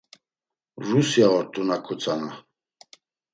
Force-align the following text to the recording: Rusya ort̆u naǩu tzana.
Rusya 0.87 1.25
ort̆u 1.37 1.61
naǩu 1.67 1.95
tzana. 1.99 2.31